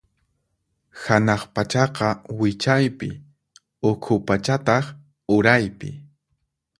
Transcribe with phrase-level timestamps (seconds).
[1.03, 2.07] Hanaq pachaqa
[2.39, 3.09] wichaypi,
[3.89, 4.85] ukhu pachataq
[5.35, 5.89] uraypi.